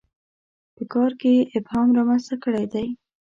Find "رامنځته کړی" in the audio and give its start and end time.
1.97-2.65